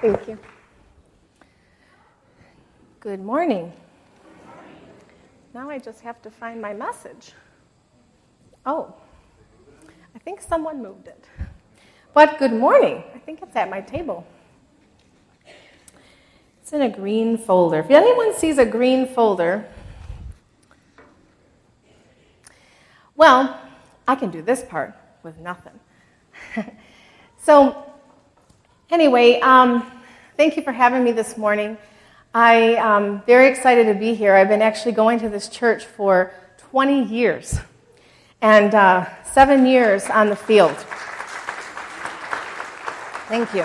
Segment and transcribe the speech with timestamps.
[0.00, 0.38] Thank you.
[3.00, 3.72] Good morning.
[5.54, 7.32] Now I just have to find my message.
[8.64, 8.94] Oh,
[10.14, 11.24] I think someone moved it.
[12.14, 13.02] But good morning.
[13.14, 14.26] I think it's at my table.
[16.60, 17.80] It's in a green folder.
[17.80, 19.66] If anyone sees a green folder,
[23.16, 23.60] well,
[24.06, 25.78] I can do this part with nothing.
[27.38, 27.91] so,
[28.92, 29.90] anyway, um,
[30.36, 31.78] thank you for having me this morning.
[32.34, 34.34] I am very excited to be here.
[34.34, 37.58] I've been actually going to this church for 20 years
[38.42, 40.76] and uh, seven years on the field.
[43.28, 43.64] Thank you.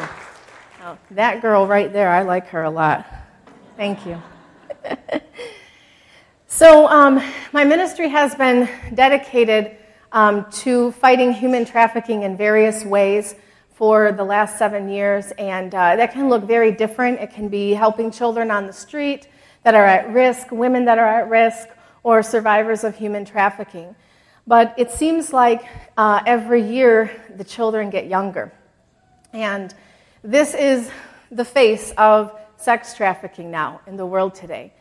[0.84, 3.05] Oh, that girl right there, I like her a lot.
[3.76, 4.21] Thank you.
[6.48, 7.21] so, um,
[7.52, 9.76] my ministry has been dedicated
[10.13, 13.35] um, to fighting human trafficking in various ways
[13.77, 17.20] for the last seven years, and uh, that can look very different.
[17.20, 19.27] It can be helping children on the street
[19.62, 21.70] that are at risk, women that are at risk,
[22.01, 23.96] or survivors of human trafficking.
[24.48, 25.63] But it seems like
[25.96, 28.51] uh, every year the children get younger.
[29.32, 29.76] And
[30.23, 30.90] this is
[31.29, 34.73] the face of sex trafficking now in the world today.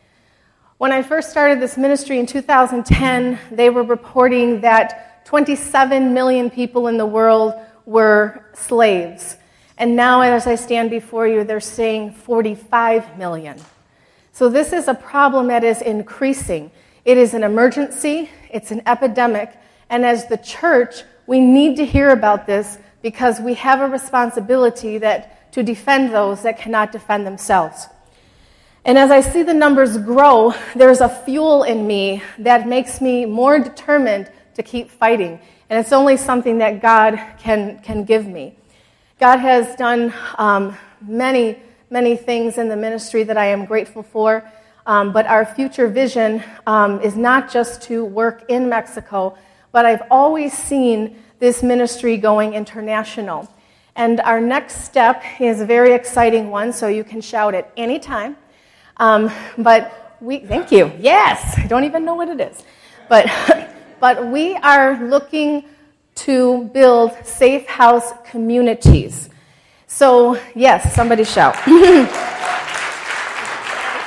[0.79, 6.87] When I first started this ministry in 2010, they were reporting that 27 million people
[6.87, 7.53] in the world
[7.87, 9.37] were slaves.
[9.77, 13.57] And now, as I stand before you, they're saying 45 million.
[14.33, 16.69] So, this is a problem that is increasing.
[17.05, 19.57] It is an emergency, it's an epidemic.
[19.89, 24.97] And as the church, we need to hear about this because we have a responsibility
[24.97, 27.87] that, to defend those that cannot defend themselves.
[28.83, 33.25] And as I see the numbers grow, there's a fuel in me that makes me
[33.25, 35.39] more determined to keep fighting.
[35.69, 38.55] And it's only something that God can, can give me.
[39.19, 41.59] God has done um, many,
[41.89, 44.49] many things in the ministry that I am grateful for.
[44.85, 49.37] Um, but our future vision um, is not just to work in Mexico,
[49.73, 53.51] but I've always seen this ministry going international.
[53.97, 58.37] And our next step is a very exciting one, so you can shout it anytime.
[58.97, 60.91] Um, but we, thank you.
[60.99, 62.63] Yes, I don't even know what it is.
[63.09, 63.25] But,
[63.99, 65.65] but we are looking
[66.15, 69.29] to build safe house communities.
[69.87, 71.55] So, yes, somebody shout.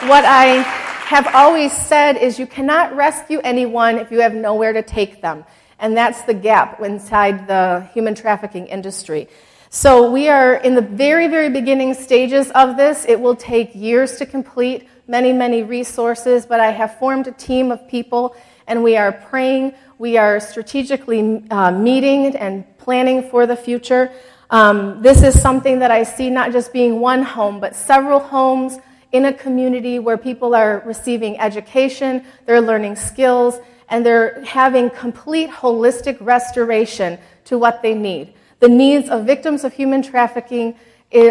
[0.08, 0.64] what I
[1.06, 5.44] have always said is you cannot rescue anyone if you have nowhere to take them
[5.80, 9.28] and that's the gap inside the human trafficking industry.
[9.70, 13.04] So we are in the very, very beginning stages of this.
[13.06, 17.72] It will take years to complete, many, many resources, but I have formed a team
[17.72, 18.36] of people
[18.70, 19.75] and we are praying.
[19.98, 24.12] We are strategically uh, meeting and planning for the future.
[24.48, 28.78] Um, this is something that I see not just being one home, but several homes
[29.10, 35.50] in a community where people are receiving education, they're learning skills, and they're having complete
[35.50, 38.34] holistic restoration to what they need.
[38.60, 40.76] The needs of victims of human trafficking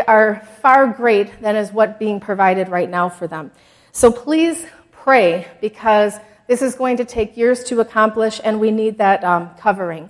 [0.09, 3.51] are far great than is what being provided right now for them.
[3.93, 8.97] So please pray because this is going to take years to accomplish and we need
[8.97, 10.09] that um, covering.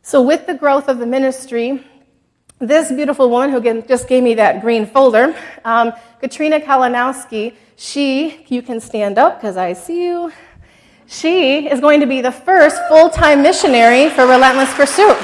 [0.00, 1.84] So with the growth of the ministry,
[2.60, 5.34] this beautiful woman who just gave me that green folder,
[5.64, 10.32] um, Katrina Kalinowski, she, you can stand up because I see you.
[11.08, 15.18] She is going to be the first full time missionary for Relentless Pursuit.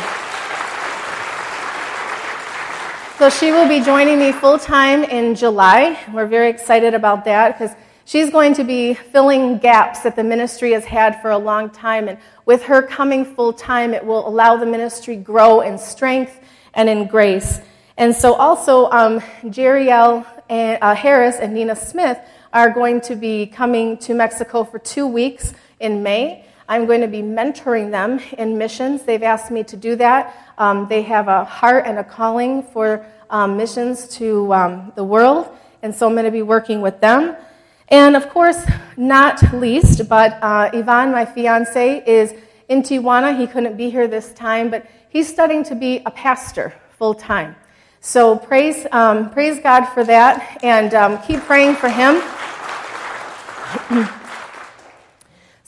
[3.17, 5.97] So she will be joining me full time in July.
[6.13, 7.77] We're very excited about that because
[8.07, 12.09] she's going to be filling gaps that the ministry has had for a long time.
[12.09, 16.41] And with her coming full time, it will allow the ministry grow in strength
[16.73, 17.61] and in grace.
[17.99, 22.19] And so also, um, Jeriel uh, Harris and Nina Smith
[22.53, 26.45] are going to be coming to Mexico for two weeks in May.
[26.69, 29.03] I'm going to be mentoring them in missions.
[29.03, 30.53] They've asked me to do that.
[30.59, 35.49] Um, they have a heart and a calling for um, missions to um, the world,
[35.83, 37.37] and so I'm going to be working with them.
[37.89, 38.65] And of course,
[38.97, 42.35] not least, but uh, Ivan, my fiance, is
[42.69, 43.39] in Tijuana.
[43.39, 47.55] He couldn't be here this time, but he's studying to be a pastor full time.
[48.01, 52.23] So praise, um, praise God for that, and um, keep praying for him.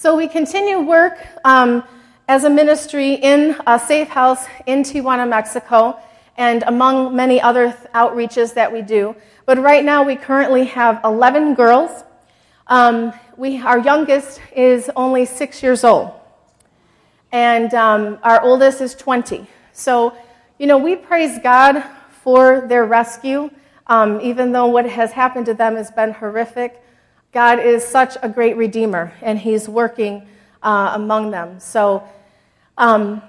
[0.01, 1.83] So we continue work um,
[2.29, 5.99] as a ministry in a safe house in Tijuana, Mexico,
[6.37, 9.17] and among many other th- outreaches that we do.
[9.45, 12.05] But right now we currently have 11 girls.
[12.69, 16.13] Um, we, our youngest is only six years old,
[17.33, 19.47] and um, our oldest is 20.
[19.73, 20.15] So,
[20.59, 21.83] you know, we praise God
[22.23, 23.51] for their rescue.
[23.87, 26.83] Um, even though what has happened to them has been horrific,
[27.33, 30.29] God is such a great redeemer, and He's working
[30.63, 31.61] uh, among them.
[31.61, 32.07] So,
[32.77, 33.23] um,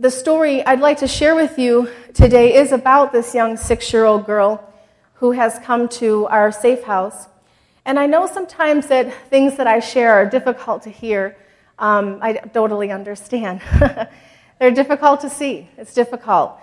[0.00, 4.04] the story I'd like to share with you today is about this young six year
[4.04, 4.68] old girl
[5.14, 7.28] who has come to our safe house.
[7.86, 11.36] And I know sometimes that things that I share are difficult to hear.
[11.78, 13.60] Um, I totally understand.
[14.58, 16.58] They're difficult to see, it's difficult.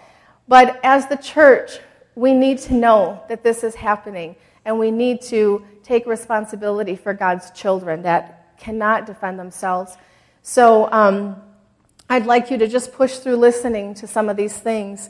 [0.47, 1.79] But as the church,
[2.15, 4.35] we need to know that this is happening,
[4.65, 9.97] and we need to take responsibility for God's children that cannot defend themselves.
[10.41, 11.41] So um,
[12.09, 15.09] I'd like you to just push through listening to some of these things.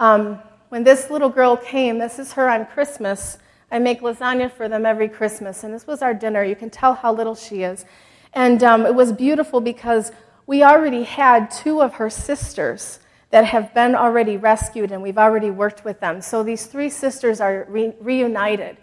[0.00, 3.38] Um, when this little girl came, this is her on Christmas.
[3.70, 6.44] I make lasagna for them every Christmas, and this was our dinner.
[6.44, 7.84] You can tell how little she is.
[8.32, 10.12] And um, it was beautiful because
[10.46, 15.50] we already had two of her sisters that have been already rescued, and we've already
[15.50, 16.20] worked with them.
[16.20, 18.76] So these three sisters are re- reunited.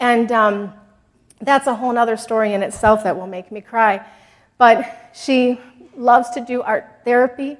[0.00, 0.74] And um,
[1.40, 4.04] that's a whole other story in itself that will make me cry.
[4.58, 5.60] But she
[5.96, 7.58] loves to do art therapy.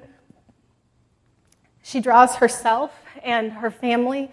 [1.81, 2.91] She draws herself
[3.23, 4.29] and her family.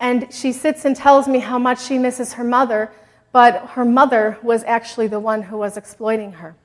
[0.00, 2.92] And she sits and tells me how much she misses her mother,
[3.32, 6.56] but her mother was actually the one who was exploiting her.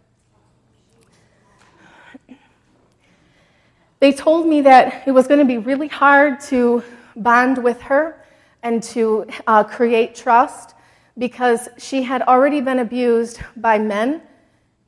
[4.00, 6.84] They told me that it was going to be really hard to
[7.18, 8.24] bond with her
[8.64, 10.74] and to uh, create trust
[11.18, 14.22] because she had already been abused by men,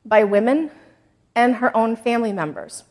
[0.06, 0.70] by women,
[1.34, 2.84] and her own family members.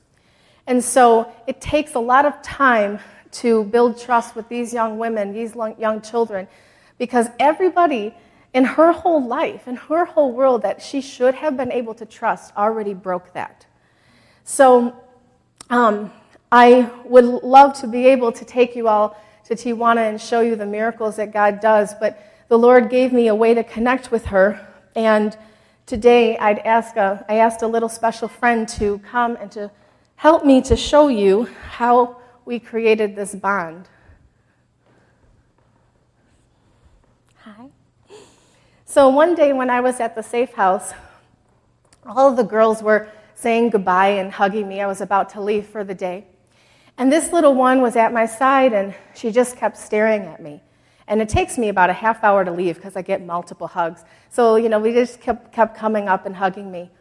[0.68, 3.00] And so it takes a lot of time
[3.32, 6.48] to build trust with these young women, these young children,
[6.98, 8.14] because everybody
[8.54, 12.06] in her whole life, in her whole world that she should have been able to
[12.06, 13.66] trust, already broke that.
[14.44, 14.96] So
[15.70, 16.12] um,
[16.52, 20.56] I would love to be able to take you all to Tijuana and show you
[20.56, 24.26] the miracles that God does, but the Lord gave me a way to connect with
[24.26, 24.68] her.
[24.96, 25.38] And
[25.86, 29.72] today I'd ask a, I asked a little special friend to come and to
[30.18, 33.88] help me to show you how we created this bond.
[37.38, 37.70] Hi.
[38.86, 40.94] So one day when I was at the safe house,
[42.06, 44.82] all of the girls were saying goodbye and hugging me.
[44.82, 46.26] I was about to leave for the day.
[46.98, 50.62] And this little one was at my side, and she just kept staring at me.
[51.08, 54.04] And it takes me about a half hour to leave because I get multiple hugs.
[54.30, 56.92] So, you know, we just kept, kept coming up and hugging me.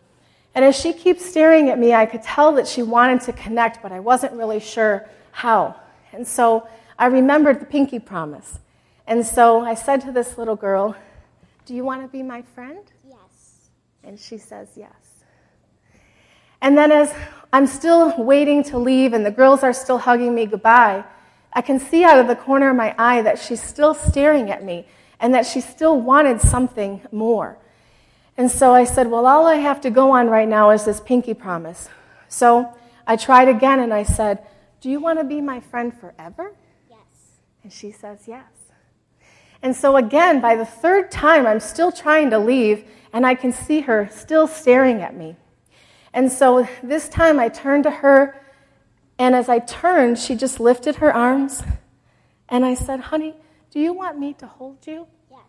[0.55, 3.83] And as she keeps staring at me, I could tell that she wanted to connect,
[3.83, 5.81] but I wasn't really sure how.
[6.13, 6.69] And so
[6.99, 8.59] I remembered the pinky promise.
[9.07, 10.95] And so I said to this little girl,
[11.67, 12.81] Do you want to be my friend?
[13.09, 13.71] Yes.
[14.05, 15.25] And she says yes.
[16.61, 17.15] And then as
[17.53, 21.05] I'm still waiting to leave and the girls are still hugging me goodbye,
[21.53, 24.63] I can see out of the corner of my eye that she's still staring at
[24.63, 24.87] me
[25.19, 27.59] and that she still wanted something more.
[28.37, 31.01] And so I said, Well, all I have to go on right now is this
[31.01, 31.89] pinky promise.
[32.29, 32.73] So
[33.07, 34.47] I tried again and I said,
[34.81, 36.53] Do you want to be my friend forever?
[36.89, 36.99] Yes.
[37.63, 38.45] And she says, Yes.
[39.63, 43.53] And so again, by the third time, I'm still trying to leave and I can
[43.53, 45.37] see her still staring at me.
[46.13, 48.41] And so this time I turned to her,
[49.19, 51.63] and as I turned, she just lifted her arms,
[52.49, 53.37] and I said, Honey,
[53.71, 55.07] do you want me to hold you?
[55.31, 55.41] Yes.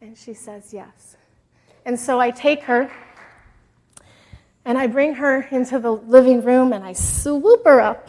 [0.00, 1.16] And she says, Yes.
[1.84, 2.90] And so I take her,
[4.64, 8.08] and I bring her into the living room, and I swoop her up,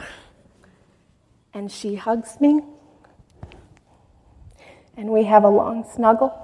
[1.53, 2.61] and she hugs me,
[4.97, 6.39] and we have a long snuggle.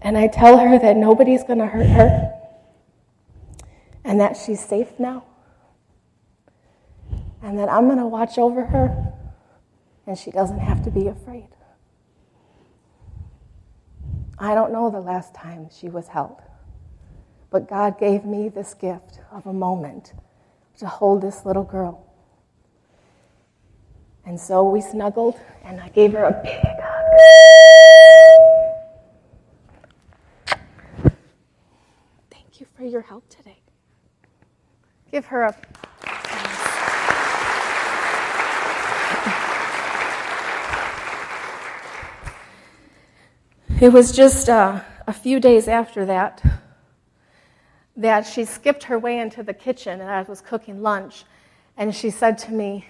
[0.00, 2.34] And I tell her that nobody's going to hurt her
[4.04, 5.22] and that she's safe now,
[7.42, 9.12] and that I'm going to watch over her,
[10.06, 11.48] and she doesn't have to be afraid.
[14.38, 16.40] I don't know the last time she was held,
[17.50, 20.14] but God gave me this gift of a moment
[20.78, 22.07] to hold this little girl.
[24.28, 27.06] And so we snuggled, and I gave her a big hug.
[32.30, 33.62] Thank you for your help today.
[35.10, 35.56] Give her a.
[43.80, 46.42] It was just uh, a few days after that
[47.96, 51.24] that she skipped her way into the kitchen and I was cooking lunch.
[51.78, 52.84] And she said to me,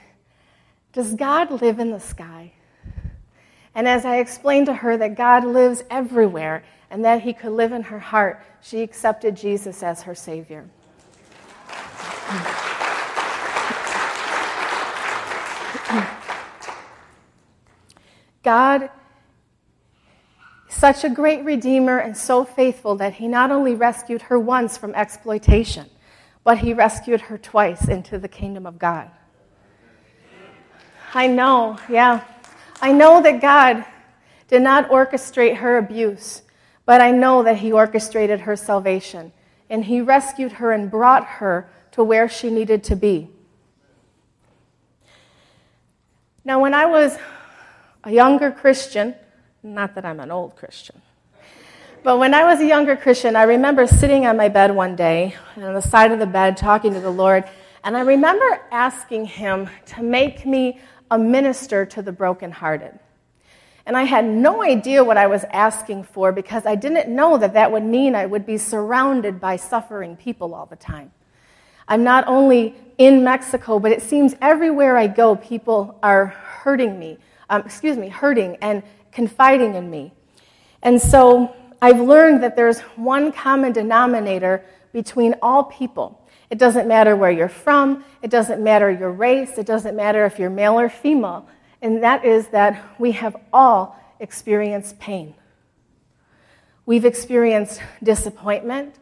[0.93, 2.53] Does God live in the sky?
[3.75, 7.73] And as I explained to her that God lives everywhere and that He could live
[7.73, 10.69] in her heart, she accepted Jesus as her Savior.
[18.43, 18.91] God
[20.79, 24.95] such a great redeemer and so faithful that he not only rescued her once from
[24.95, 25.91] exploitation,
[26.45, 29.11] but he rescued her twice into the kingdom of God.
[31.15, 32.23] I know, yeah.
[32.81, 33.85] I know that God
[34.49, 36.43] did not orchestrate her abuse,
[36.85, 39.33] but I know that he orchestrated her salvation.
[39.71, 43.29] And he rescued her and brought her to where she needed to be.
[46.45, 47.19] Now, when I was
[48.05, 49.15] a younger Christian,
[49.63, 51.03] not that I'm an old Christian.
[52.03, 55.35] But when I was a younger Christian, I remember sitting on my bed one day,
[55.57, 57.45] on the side of the bed, talking to the Lord,
[57.85, 62.99] and I remember asking Him to make me a minister to the brokenhearted.
[63.87, 67.55] And I had no idea what I was asking for because I didn't know that
[67.55, 71.11] that would mean I would be surrounded by suffering people all the time.
[71.89, 77.17] I'm not only in Mexico, but it seems everywhere I go, people are hurting me,
[77.49, 80.13] um, excuse me, hurting and confiding in me.
[80.83, 86.18] And so I've learned that there's one common denominator between all people.
[86.51, 90.39] It doesn't matter where you're from, it doesn't matter your race, it doesn't matter if
[90.39, 91.47] you're male or female,
[91.83, 95.35] and that is that we have all experienced pain.
[96.87, 98.95] We've experienced disappointment,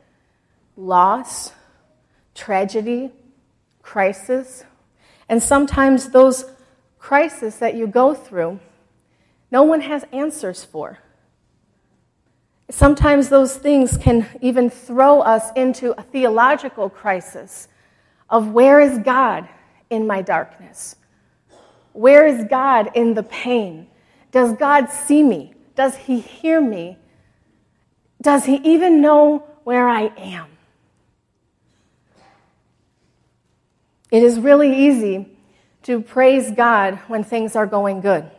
[0.76, 1.52] loss,
[2.34, 3.12] tragedy,
[3.80, 4.64] crisis,
[5.28, 6.44] and sometimes those
[6.98, 8.58] crises that you go through
[9.50, 10.98] no one has answers for.
[12.68, 17.68] Sometimes those things can even throw us into a theological crisis
[18.28, 19.48] of where is God
[19.88, 20.96] in my darkness?
[21.92, 23.86] Where is God in the pain?
[24.32, 25.54] Does God see me?
[25.76, 26.98] Does He hear me?
[28.20, 30.48] Does He even know where I am?
[34.10, 35.36] It is really easy
[35.84, 38.30] to praise God when things are going good.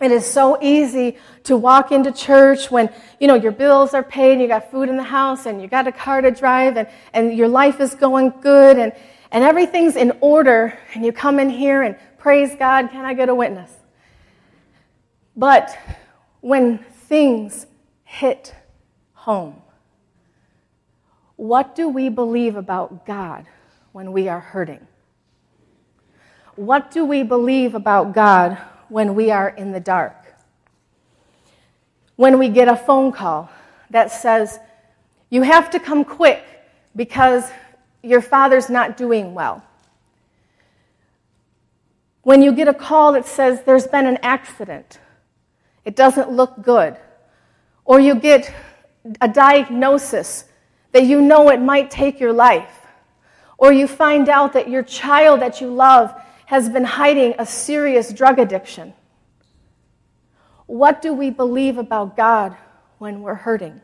[0.00, 4.32] It is so easy to walk into church when, you know, your bills are paid
[4.32, 6.86] and you got food in the house and you got a car to drive and,
[7.14, 8.92] and your life is going good and,
[9.30, 13.30] and everything's in order and you come in here and praise God, can I get
[13.30, 13.70] a witness?
[15.34, 15.78] But
[16.40, 17.66] when things
[18.04, 18.54] hit
[19.14, 19.62] home,
[21.36, 23.46] what do we believe about God
[23.92, 24.86] when we are hurting?
[26.54, 30.14] What do we believe about God when we are in the dark.
[32.16, 33.50] When we get a phone call
[33.90, 34.58] that says,
[35.30, 36.42] You have to come quick
[36.94, 37.50] because
[38.02, 39.62] your father's not doing well.
[42.22, 44.98] When you get a call that says there's been an accident,
[45.84, 46.96] it doesn't look good.
[47.84, 48.52] Or you get
[49.20, 50.44] a diagnosis
[50.92, 52.86] that you know it might take your life.
[53.58, 56.12] Or you find out that your child that you love
[56.46, 58.94] has been hiding a serious drug addiction.
[60.66, 62.56] What do we believe about God
[62.98, 63.80] when we're hurting?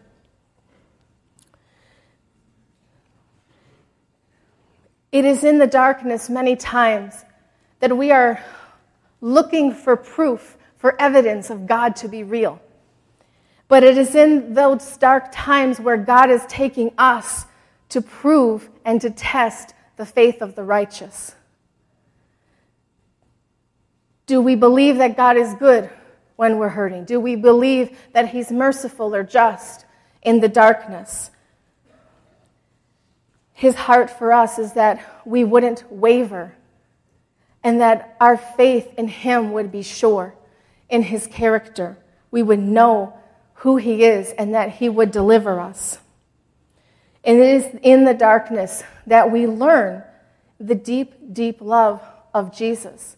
[5.10, 7.14] It is in the darkness many times
[7.80, 8.42] that we are
[9.20, 12.60] looking for proof, for evidence of God to be real.
[13.68, 17.44] But it is in those dark times where God is taking us
[17.90, 21.34] to prove and to test the faith of the righteous.
[24.26, 25.90] Do we believe that God is good
[26.36, 27.04] when we're hurting?
[27.04, 29.84] Do we believe that He's merciful or just
[30.22, 31.30] in the darkness?
[33.52, 36.54] His heart for us is that we wouldn't waver
[37.62, 40.34] and that our faith in Him would be sure
[40.88, 41.96] in His character.
[42.30, 43.16] We would know
[43.54, 45.98] who He is and that He would deliver us.
[47.24, 50.02] And it is in the darkness that we learn
[50.58, 52.02] the deep, deep love
[52.34, 53.16] of Jesus.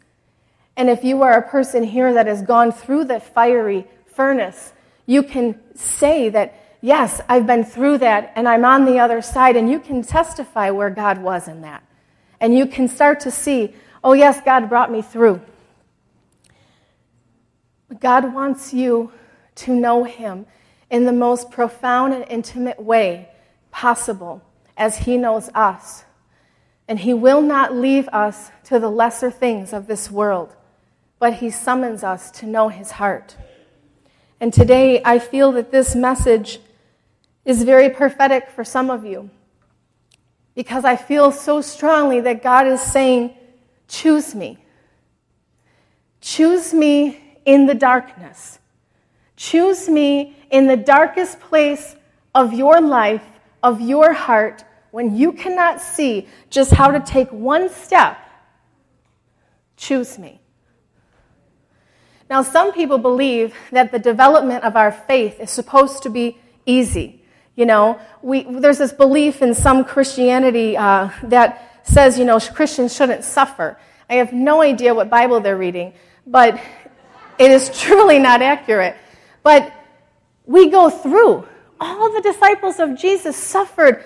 [0.77, 4.73] And if you are a person here that has gone through the fiery furnace,
[5.07, 9.57] you can say that, yes, I've been through that and I'm on the other side,
[9.57, 11.85] and you can testify where God was in that.
[12.41, 15.41] And you can start to see, oh, yes, God brought me through.
[18.01, 19.13] God wants you
[19.57, 20.47] to know Him
[20.91, 23.29] in the most profound and intimate way
[23.71, 24.43] possible
[24.77, 26.05] as He knows us.
[26.89, 30.57] And He will not leave us to the lesser things of this world
[31.19, 33.37] but he summons us to know his heart.
[34.41, 36.61] And today, I feel that this message
[37.45, 39.31] is very prophetic for some of you
[40.55, 43.35] because I feel so strongly that God is saying,
[43.89, 44.59] Choose me.
[46.21, 48.59] Choose me in the darkness.
[49.37, 51.97] Choose me in the darkest place
[52.35, 53.23] of your life,
[53.63, 58.17] of your heart, when you cannot see just how to take one step.
[59.77, 60.41] Choose me.
[62.31, 67.23] Now, some people believe that the development of our faith is supposed to be easy.
[67.57, 72.95] You know, we, there's this belief in some Christianity uh, that says, you know, Christians
[72.95, 73.79] shouldn't suffer.
[74.09, 75.93] I have no idea what Bible they're reading,
[76.27, 76.61] but
[77.39, 78.97] it is truly not accurate.
[79.43, 79.73] But
[80.47, 81.47] we go through.
[81.81, 84.05] All the disciples of Jesus suffered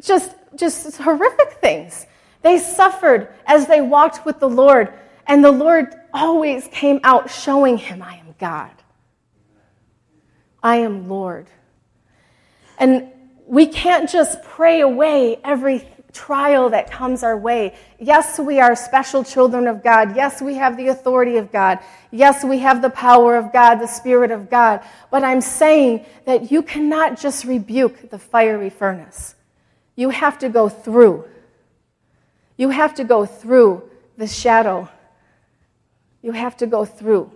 [0.00, 2.06] just, just horrific things.
[2.42, 4.92] They suffered as they walked with the Lord,
[5.26, 8.72] and the Lord always came out showing him, I am God.
[10.62, 11.46] I am Lord.
[12.78, 13.08] And
[13.46, 17.74] we can't just pray away every trial that comes our way.
[18.00, 20.16] Yes, we are special children of God.
[20.16, 21.78] Yes, we have the authority of God.
[22.10, 24.80] Yes, we have the power of God, the Spirit of God.
[25.10, 29.34] But I'm saying that you cannot just rebuke the fiery furnace.
[29.94, 31.26] You have to go through.
[32.56, 34.88] You have to go through the shadow.
[36.26, 37.30] You have to go through.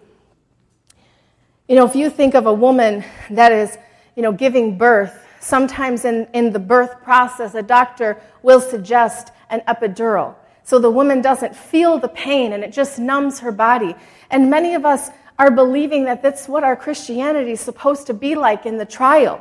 [1.68, 3.78] You know, if you think of a woman that is,
[4.16, 9.62] you know, giving birth, sometimes in, in the birth process, a doctor will suggest an
[9.68, 10.34] epidural.
[10.64, 13.94] So the woman doesn't feel the pain and it just numbs her body.
[14.28, 18.34] And many of us are believing that that's what our Christianity is supposed to be
[18.34, 19.40] like in the trial.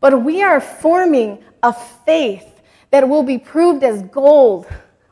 [0.00, 4.66] But we are forming a faith that will be proved as gold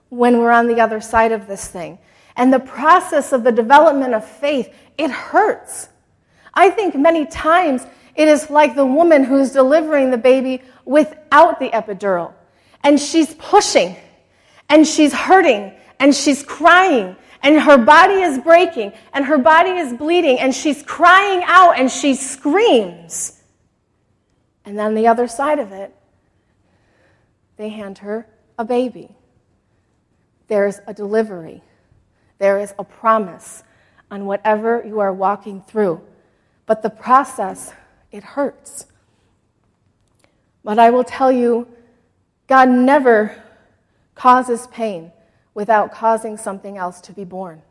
[0.08, 1.98] when we're on the other side of this thing.
[2.38, 5.88] And the process of the development of faith, it hurts.
[6.54, 11.68] I think many times it is like the woman who's delivering the baby without the
[11.70, 12.32] epidural.
[12.82, 13.96] And she's pushing,
[14.68, 19.92] and she's hurting, and she's crying, and her body is breaking, and her body is
[19.92, 23.42] bleeding, and she's crying out, and she screams.
[24.64, 25.94] And then the other side of it,
[27.56, 29.16] they hand her a baby.
[30.46, 31.62] There's a delivery,
[32.38, 33.62] there is a promise
[34.10, 36.00] on whatever you are walking through.
[36.66, 37.72] But the process
[38.10, 38.86] it hurts.
[40.64, 41.68] But I will tell you,
[42.46, 43.42] God never
[44.14, 45.12] causes pain
[45.54, 47.62] without causing something else to be born.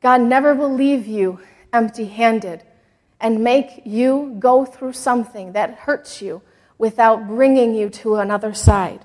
[0.00, 1.40] God never will leave you
[1.72, 2.62] empty handed
[3.20, 6.42] and make you go through something that hurts you
[6.76, 9.04] without bringing you to another side.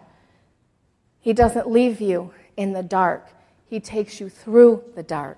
[1.20, 3.28] He doesn't leave you in the dark,
[3.70, 5.38] He takes you through the dark.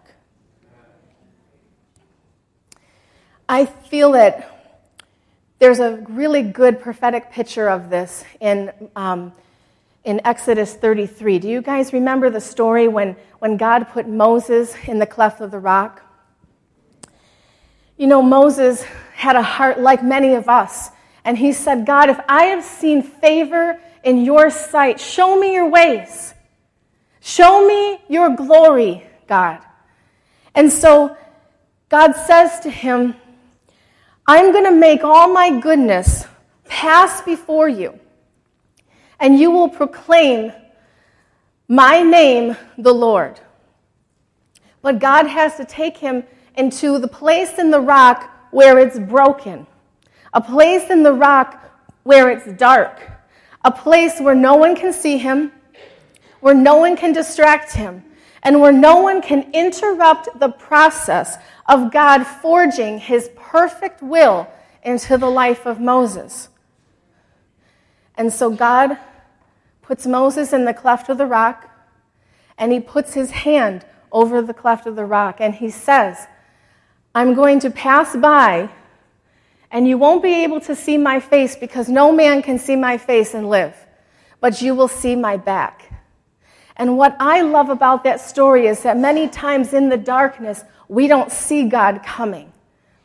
[3.49, 4.61] I feel that
[5.59, 9.33] there's a really good prophetic picture of this in, um,
[10.05, 11.39] in Exodus 33.
[11.39, 15.51] Do you guys remember the story when, when God put Moses in the cleft of
[15.51, 16.01] the rock?
[17.97, 20.89] You know, Moses had a heart like many of us.
[21.25, 25.69] And he said, God, if I have seen favor in your sight, show me your
[25.69, 26.33] ways.
[27.21, 29.59] Show me your glory, God.
[30.55, 31.15] And so
[31.87, 33.15] God says to him,
[34.27, 36.25] I'm going to make all my goodness
[36.65, 37.99] pass before you,
[39.19, 40.51] and you will proclaim
[41.67, 43.39] my name, the Lord.
[44.81, 46.23] But God has to take him
[46.55, 49.67] into the place in the rock where it's broken,
[50.33, 51.71] a place in the rock
[52.03, 52.99] where it's dark,
[53.63, 55.51] a place where no one can see him,
[56.41, 58.03] where no one can distract him,
[58.43, 61.37] and where no one can interrupt the process
[61.69, 64.47] of God forging his perfect will
[64.83, 66.49] into the life of Moses.
[68.17, 68.97] And so God
[69.81, 71.69] puts Moses in the cleft of the rock,
[72.57, 76.27] and he puts his hand over the cleft of the rock, and he says,
[77.13, 78.69] I'm going to pass by,
[79.69, 82.97] and you won't be able to see my face because no man can see my
[82.97, 83.75] face and live,
[84.39, 85.90] but you will see my back.
[86.77, 91.07] And what I love about that story is that many times in the darkness, we
[91.07, 92.51] don't see God coming,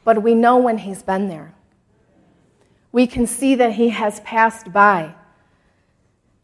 [0.04, 1.54] but we know when He's been there.
[2.92, 5.14] We can see that He has passed by.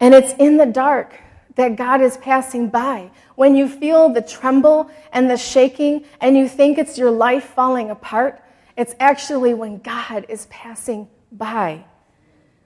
[0.00, 1.14] And it's in the dark
[1.54, 3.10] that God is passing by.
[3.34, 7.90] When you feel the tremble and the shaking and you think it's your life falling
[7.90, 8.42] apart,
[8.76, 11.84] it's actually when God is passing by.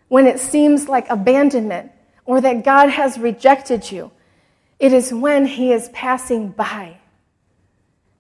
[0.09, 1.91] When it seems like abandonment
[2.25, 4.11] or that God has rejected you,
[4.79, 6.99] it is when He is passing by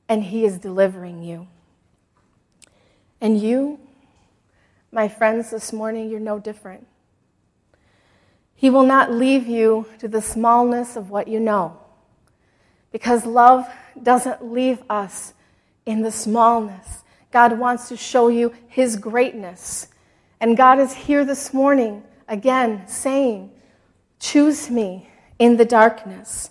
[0.08, 1.48] and He is delivering you.
[3.20, 3.80] And you,
[4.92, 6.86] my friends, this morning, you're no different.
[8.54, 11.78] He will not leave you to the smallness of what you know,
[12.90, 13.66] because love
[14.02, 15.34] doesn't leave us
[15.84, 17.04] in the smallness.
[17.30, 19.88] God wants to show you His greatness.
[20.40, 23.50] And God is here this morning again saying,
[24.18, 26.50] Choose me in the darkness.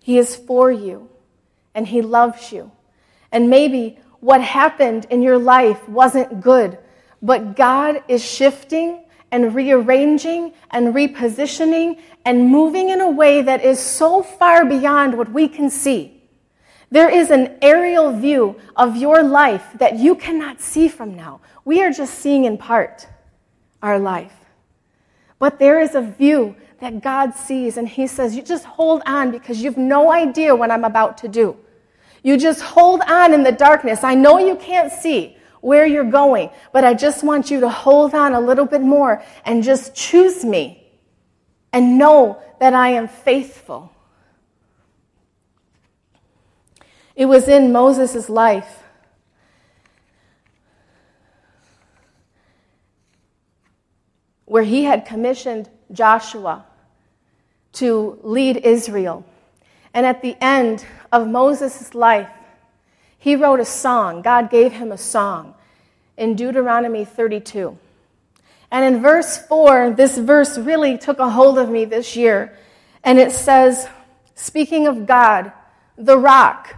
[0.00, 1.08] He is for you
[1.74, 2.70] and He loves you.
[3.32, 6.78] And maybe what happened in your life wasn't good,
[7.20, 13.80] but God is shifting and rearranging and repositioning and moving in a way that is
[13.80, 16.22] so far beyond what we can see.
[16.90, 21.40] There is an aerial view of your life that you cannot see from now.
[21.64, 23.08] We are just seeing in part
[23.82, 24.36] our life.
[25.40, 29.30] But there is a view that God sees, and He says, You just hold on
[29.30, 31.56] because you have no idea what I'm about to do.
[32.22, 34.02] You just hold on in the darkness.
[34.02, 38.14] I know you can't see where you're going, but I just want you to hold
[38.14, 40.90] on a little bit more and just choose me
[41.72, 43.92] and know that I am faithful.
[47.16, 48.82] It was in Moses' life.
[54.46, 56.64] Where he had commissioned Joshua
[57.74, 59.24] to lead Israel.
[59.92, 62.30] And at the end of Moses' life,
[63.18, 64.22] he wrote a song.
[64.22, 65.54] God gave him a song
[66.16, 67.78] in Deuteronomy 32.
[68.70, 72.56] And in verse 4, this verse really took a hold of me this year.
[73.02, 73.88] And it says,
[74.34, 75.52] speaking of God,
[75.96, 76.74] the rock,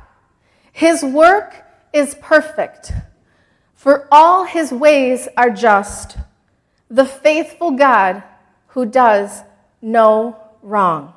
[0.72, 2.92] his work is perfect,
[3.74, 6.18] for all his ways are just.
[6.90, 8.22] The faithful God
[8.76, 9.42] who does
[9.80, 11.14] no wrong.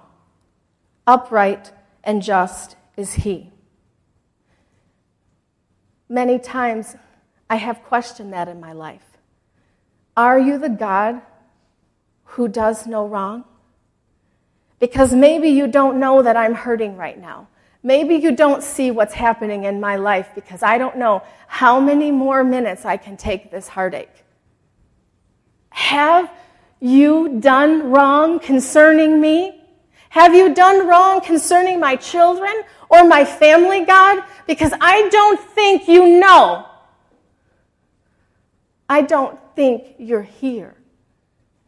[1.05, 1.73] Upright
[2.05, 3.51] and just is He.
[6.07, 6.95] Many times
[7.49, 9.03] I have questioned that in my life.
[10.15, 11.21] Are you the God
[12.23, 13.43] who does no wrong?
[14.79, 17.49] Because maybe you don't know that I'm hurting right now.
[17.83, 22.09] Maybe you don't see what's happening in my life because I don't know how many
[22.09, 24.23] more minutes I can take this heartache.
[25.71, 26.31] Have
[26.79, 29.61] you done wrong concerning me?
[30.09, 34.23] Have you done wrong concerning my children or my family, God?
[34.47, 36.65] Because I don't think you know.
[38.87, 40.75] I don't think you're here.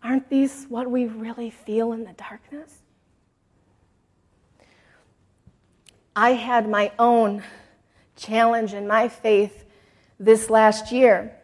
[0.02, 2.80] Aren't these what we really feel in the darkness?
[6.15, 7.43] I had my own
[8.15, 9.65] challenge in my faith
[10.19, 11.36] this last year.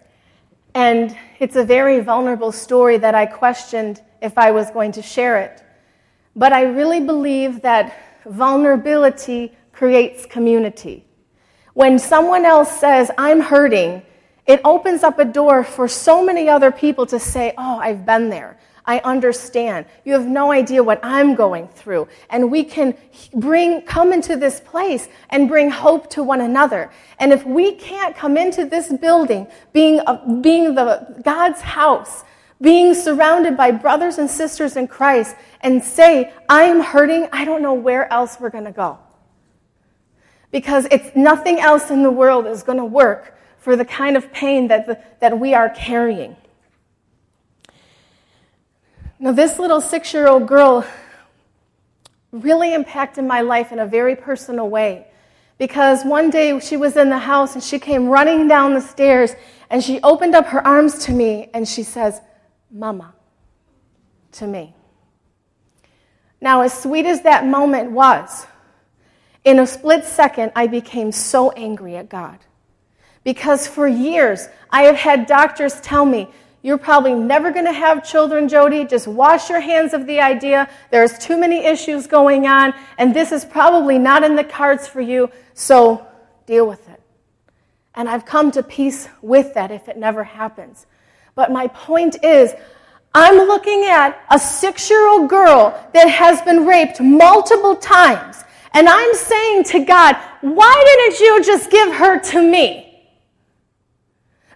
[0.74, 5.40] And it's a very vulnerable story that I questioned if I was going to share
[5.42, 5.64] it.
[6.36, 11.06] But I really believe that vulnerability creates community.
[11.74, 14.02] When someone else says, I'm hurting,
[14.46, 18.30] it opens up a door for so many other people to say, Oh, I've been
[18.30, 18.58] there.
[18.88, 19.86] I understand.
[20.06, 22.08] You have no idea what I'm going through.
[22.30, 22.98] And we can
[23.34, 26.90] bring, come into this place and bring hope to one another.
[27.20, 32.24] And if we can't come into this building being, a, being the God's house,
[32.62, 37.62] being surrounded by brothers and sisters in Christ and say, I am hurting, I don't
[37.62, 38.98] know where else we're going to go.
[40.50, 44.32] Because it's nothing else in the world is going to work for the kind of
[44.32, 46.38] pain that, the, that we are carrying.
[49.20, 50.86] Now, this little six year old girl
[52.32, 55.08] really impacted my life in a very personal way.
[55.58, 59.32] Because one day she was in the house and she came running down the stairs
[59.70, 62.22] and she opened up her arms to me and she says,
[62.70, 63.16] Mama,
[64.34, 64.76] to me.
[66.40, 68.46] Now, as sweet as that moment was,
[69.44, 72.38] in a split second, I became so angry at God.
[73.24, 76.30] Because for years, I have had doctors tell me,
[76.68, 78.90] You're probably never going to have children, Jodie.
[78.90, 80.70] Just wash your hands of the idea.
[80.92, 85.00] There's too many issues going on, and this is probably not in the cards for
[85.00, 86.06] you, so
[86.46, 87.02] deal with it.
[87.96, 90.88] And I've come to peace with that if it never happens.
[91.36, 92.54] But my point is,
[93.14, 98.44] I'm looking at a six year old girl that has been raped multiple times.
[98.74, 102.87] And I'm saying to God, why didn't you just give her to me?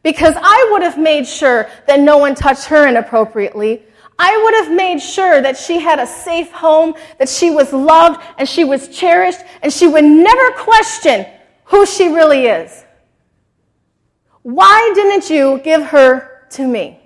[0.04, 3.84] Because I would have made sure that no one touched her inappropriately.
[4.18, 8.22] I would have made sure that she had a safe home, that she was loved
[8.38, 11.26] and she was cherished, and she would never question
[11.66, 12.84] who she really is.
[14.44, 17.00] Why didn't you give her to me.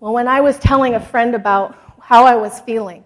[0.00, 3.04] Well, when I was telling a friend about how I was feeling,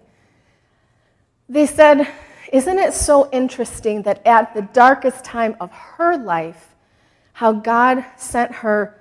[1.49, 2.07] they said,
[2.53, 6.75] Isn't it so interesting that at the darkest time of her life,
[7.33, 8.95] how God sent her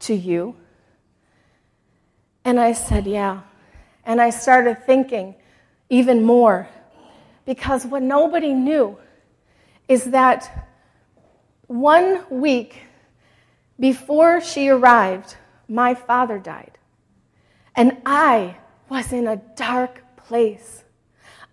[0.00, 0.56] to you?
[2.44, 3.40] And I said, Yeah.
[4.04, 5.36] And I started thinking
[5.88, 6.68] even more
[7.46, 8.98] because what nobody knew
[9.88, 10.68] is that
[11.66, 12.82] one week
[13.80, 15.34] before she arrived,
[15.66, 16.76] my father died.
[17.74, 18.58] And I
[18.90, 20.84] was in a dark place.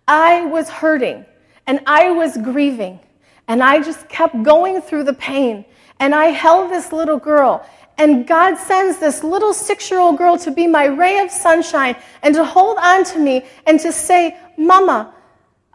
[0.05, 1.25] I was hurting
[1.67, 2.99] and I was grieving.
[3.47, 5.65] And I just kept going through the pain.
[5.99, 7.65] And I held this little girl.
[7.97, 11.95] And God sends this little six year old girl to be my ray of sunshine
[12.23, 15.13] and to hold on to me and to say, Mama,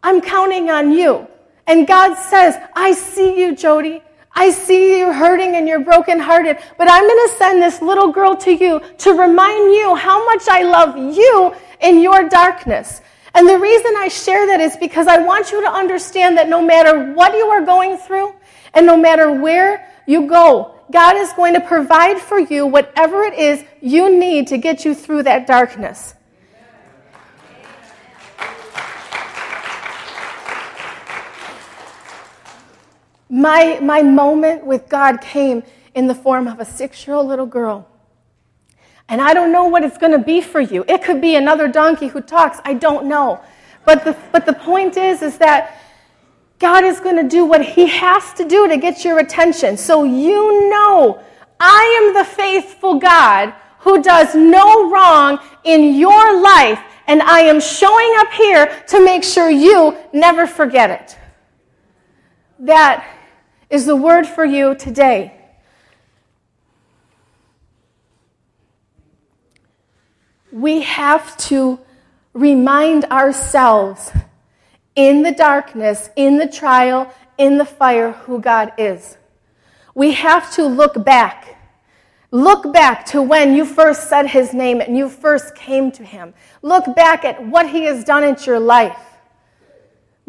[0.02, 1.26] I'm counting on you.
[1.66, 4.02] And God says, I see you, Jodie.
[4.32, 8.36] I see you hurting and you're brokenhearted, but I'm going to send this little girl
[8.36, 13.00] to you to remind you how much I love you in your darkness.
[13.34, 16.60] And the reason I share that is because I want you to understand that no
[16.60, 18.34] matter what you are going through
[18.74, 23.34] and no matter where you go, God is going to provide for you whatever it
[23.34, 26.14] is you need to get you through that darkness.
[33.28, 35.62] My, my moment with God came
[35.94, 37.88] in the form of a six year old little girl.
[39.10, 40.84] And I don't know what it's going to be for you.
[40.86, 42.60] It could be another donkey who talks.
[42.64, 43.40] I don't know.
[43.84, 45.78] But the, but the point is, is that
[46.60, 49.76] God is going to do what He has to do to get your attention.
[49.76, 51.20] So you know,
[51.58, 57.60] I am the faithful God who does no wrong in your life, and I am
[57.60, 61.18] showing up here to make sure you never forget it.
[62.60, 63.06] That
[63.70, 65.39] is the word for you today.
[70.52, 71.80] We have to
[72.32, 74.12] remind ourselves
[74.96, 79.16] in the darkness, in the trial, in the fire, who God is.
[79.94, 81.56] We have to look back.
[82.30, 86.34] Look back to when you first said his name and you first came to him.
[86.62, 89.10] Look back at what he has done in your life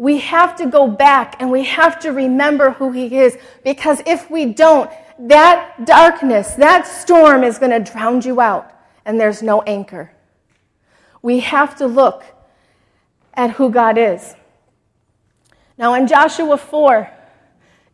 [0.02, 4.28] we have to go back and we have to remember who He is because if
[4.28, 8.71] we don't, that darkness, that storm is going to drown you out
[9.04, 10.12] and there's no anchor.
[11.20, 12.24] We have to look
[13.34, 14.34] at who God is.
[15.78, 17.10] Now, in Joshua 4,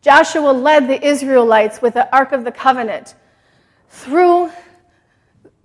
[0.01, 3.15] Joshua led the Israelites with the Ark of the Covenant
[3.89, 4.51] through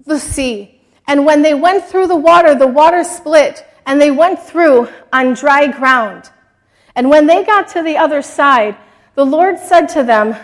[0.04, 0.80] the sea.
[1.06, 5.34] And when they went through the water, the water split and they went through on
[5.34, 6.30] dry ground.
[6.94, 8.76] And when they got to the other side,
[9.14, 10.36] the Lord said to them,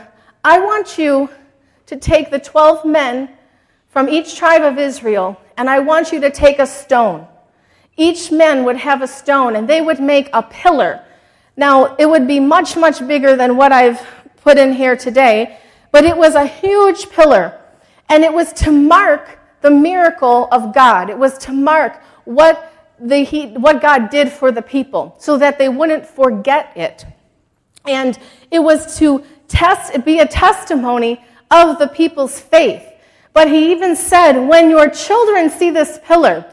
[0.45, 1.31] I want you
[1.87, 3.31] to take the 12 men
[3.91, 7.27] from each tribe of Israel, and I want you to take a stone.
[7.97, 11.05] Each man would have a stone, and they would make a pillar.
[11.57, 14.01] Now, it would be much, much bigger than what I've
[14.43, 15.59] put in here today,
[15.93, 17.61] but it was a huge pillar.
[18.09, 21.11] And it was to mark the miracle of God.
[21.11, 25.59] It was to mark what the, he, what God did for the people so that
[25.59, 27.05] they wouldn't forget it.
[27.87, 28.19] And
[28.51, 32.90] it was to test, be a testimony of the people's faith.
[33.33, 36.45] But he even said, when your children see this pillar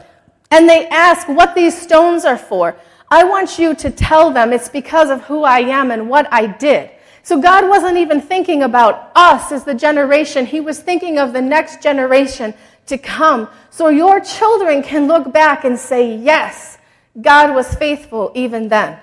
[0.50, 2.76] and they ask what these stones are for,
[3.10, 6.46] I want you to tell them it's because of who I am and what I
[6.46, 6.90] did.
[7.22, 10.46] So God wasn't even thinking about us as the generation.
[10.46, 12.54] He was thinking of the next generation
[12.86, 13.48] to come.
[13.70, 16.78] So your children can look back and say, yes,
[17.20, 18.98] God was faithful even then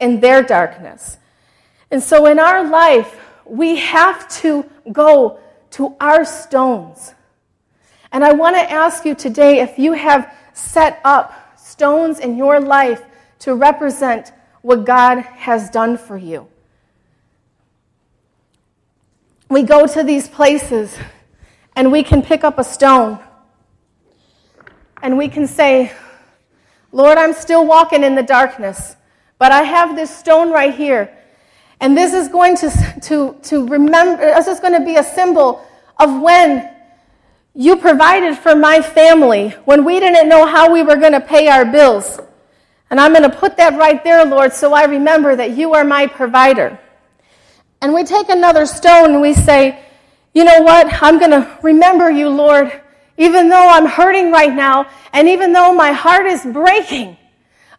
[0.00, 1.18] in their darkness.
[1.90, 5.40] And so in our life, we have to go
[5.72, 7.14] to our stones.
[8.12, 12.60] And I want to ask you today if you have set up stones in your
[12.60, 13.02] life
[13.40, 16.48] to represent what God has done for you.
[19.48, 20.96] We go to these places
[21.74, 23.18] and we can pick up a stone
[25.02, 25.92] and we can say,
[26.92, 28.96] Lord, I'm still walking in the darkness,
[29.38, 31.16] but I have this stone right here.
[31.80, 32.70] And this is going to,
[33.02, 35.64] to, to remember, this is going to be a symbol
[35.98, 36.70] of when
[37.54, 41.48] you provided for my family, when we didn't know how we were going to pay
[41.48, 42.20] our bills.
[42.90, 45.84] And I'm going to put that right there, Lord, so I remember that you are
[45.84, 46.78] my provider.
[47.80, 49.82] And we take another stone and we say,
[50.34, 51.02] you know what?
[51.02, 52.80] I'm going to remember you, Lord,
[53.16, 57.16] even though I'm hurting right now, and even though my heart is breaking.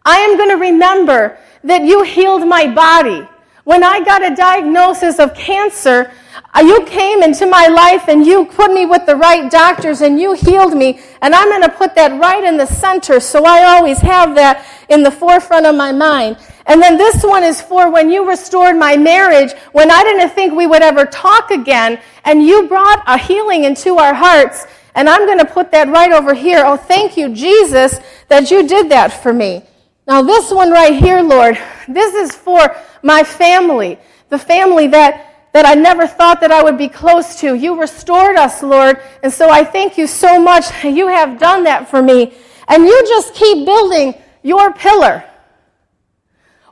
[0.04, 3.28] I am going to remember that you healed my body.
[3.64, 6.12] When I got a diagnosis of cancer,
[6.54, 10.20] uh, you came into my life and you put me with the right doctors and
[10.20, 11.00] you healed me.
[11.22, 14.66] And I'm going to put that right in the center so I always have that
[14.90, 16.38] in the forefront of my mind.
[16.66, 20.54] And then this one is for when you restored my marriage, when I didn't think
[20.54, 24.66] we would ever talk again, and you brought a healing into our hearts.
[24.96, 26.64] And I'm going to put that right over here.
[26.66, 29.64] Oh, thank you, Jesus, that you did that for me.
[30.08, 33.98] Now, this one right here, Lord, this is for my family,
[34.30, 37.56] the family that, that I never thought that I would be close to.
[37.56, 40.66] You restored us, Lord, and so I thank you so much.
[40.84, 42.34] You have done that for me.
[42.68, 45.24] And you just keep building your pillar.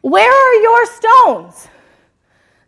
[0.02, 1.68] Where are your stones?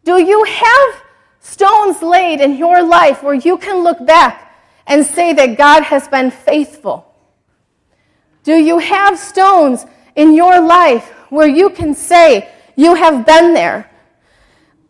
[0.04, 1.04] Do you have
[1.40, 4.56] stones laid in your life where you can look back
[4.88, 7.08] and say that God has been faithful?
[8.44, 12.50] Do you have stones in your life where you can say,
[12.82, 13.88] You have been there?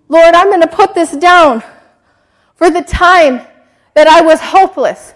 [0.08, 1.62] Lord, I'm going to put this down
[2.56, 3.42] for the time
[3.96, 5.14] that I was hopeless,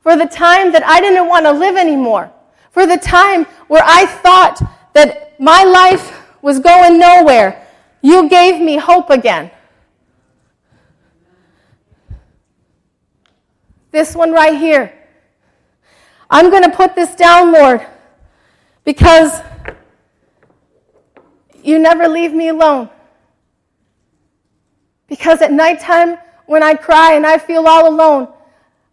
[0.00, 2.32] for the time that I didn't want to live anymore,
[2.70, 4.62] for the time where I thought
[4.94, 7.68] that my life was going nowhere.
[8.00, 9.50] You gave me hope again.
[13.90, 14.90] This one right here.
[16.30, 17.86] I'm going to put this down, Lord,
[18.84, 19.42] because
[21.62, 22.88] you never leave me alone.
[25.08, 28.28] Because at nighttime, when I cry and I feel all alone,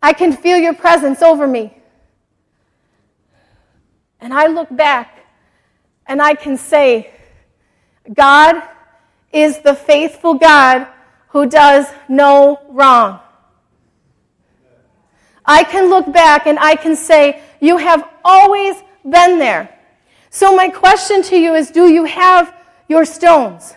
[0.01, 1.75] I can feel your presence over me.
[4.19, 5.25] And I look back
[6.07, 7.11] and I can say,
[8.13, 8.61] God
[9.31, 10.87] is the faithful God
[11.29, 13.19] who does no wrong.
[15.45, 19.73] I can look back and I can say, You have always been there.
[20.29, 22.53] So, my question to you is Do you have
[22.87, 23.75] your stones?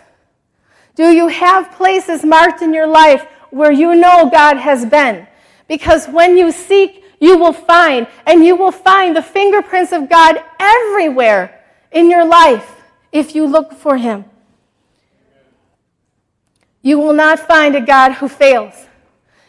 [0.95, 5.27] Do you have places marked in your life where you know God has been?
[5.67, 10.41] Because when you seek, you will find, and you will find the fingerprints of God
[10.59, 14.25] everywhere in your life if you look for Him.
[16.81, 18.73] You will not find a God who fails.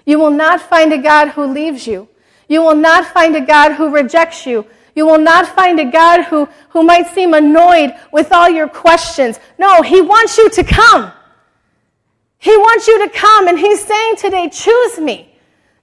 [0.05, 2.09] You will not find a God who leaves you.
[2.49, 4.67] You will not find a God who rejects you.
[4.95, 9.41] You will not find a God who, who might seem annoyed with all your questions.
[9.59, 11.13] No, He wants you to come.
[12.39, 15.33] He wants you to come, and He's saying today, choose me.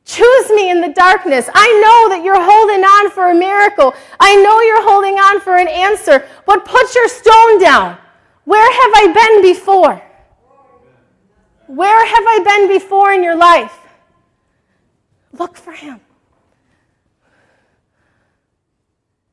[0.06, 1.50] Choose me in the darkness.
[1.54, 3.94] I know that you're holding on for a miracle.
[4.20, 7.98] I know you're holding on for an answer, but put your stone down.
[8.46, 10.02] Where have I been before?
[11.68, 13.78] Where have I been before in your life?
[15.34, 16.00] Look for Him.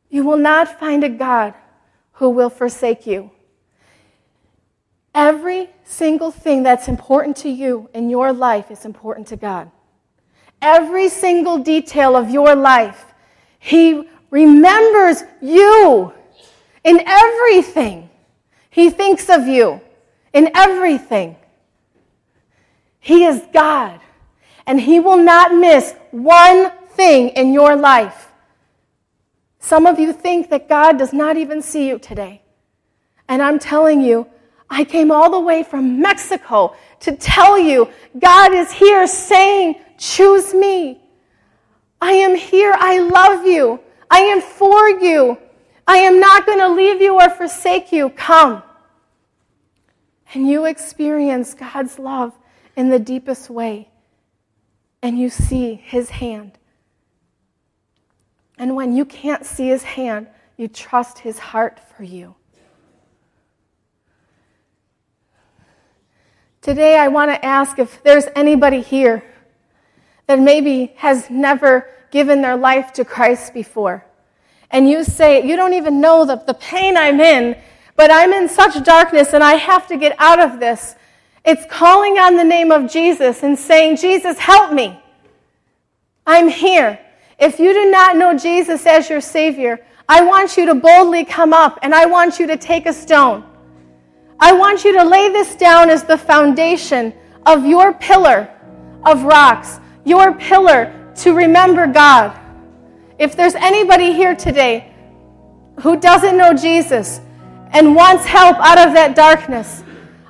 [0.08, 1.54] You will not find a God
[2.12, 3.30] who will forsake you.
[5.14, 9.70] Every single thing that's important to you in your life is important to God.
[10.60, 13.14] Every single detail of your life,
[13.58, 16.12] He remembers you
[16.84, 18.10] in everything.
[18.70, 19.80] He thinks of you
[20.32, 21.36] in everything.
[23.00, 24.00] He is God,
[24.66, 28.30] and He will not miss one thing in your life.
[29.58, 32.42] Some of you think that God does not even see you today.
[33.28, 34.26] And I'm telling you,
[34.68, 37.88] I came all the way from Mexico to tell you
[38.18, 41.00] God is here saying, Choose me.
[42.00, 42.74] I am here.
[42.76, 43.80] I love you.
[44.10, 45.38] I am for you.
[45.86, 48.10] I am not going to leave you or forsake you.
[48.10, 48.62] Come.
[50.34, 52.32] And you experience God's love
[52.76, 53.88] in the deepest way.
[55.00, 56.58] And you see his hand.
[58.58, 62.34] And when you can't see his hand, you trust his heart for you.
[66.62, 69.22] Today, I want to ask if there's anybody here
[70.26, 74.04] that maybe has never given their life to Christ before.
[74.70, 77.56] And you say, You don't even know the, the pain I'm in,
[77.94, 80.96] but I'm in such darkness and I have to get out of this.
[81.44, 85.00] It's calling on the name of Jesus and saying, Jesus, help me.
[86.26, 86.98] I'm here.
[87.38, 91.52] If you do not know Jesus as your Savior, I want you to boldly come
[91.52, 93.44] up and I want you to take a stone.
[94.40, 97.12] I want you to lay this down as the foundation
[97.44, 98.48] of your pillar
[99.04, 102.38] of rocks, your pillar to remember God.
[103.18, 104.92] If there's anybody here today
[105.80, 107.20] who doesn't know Jesus
[107.72, 109.82] and wants help out of that darkness,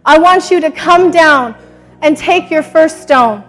[0.04, 1.56] I want you to come down
[2.02, 3.44] and take your first stone.